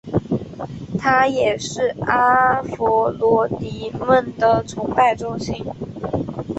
[0.97, 5.63] 它也是阿佛罗狄忒的崇拜中心。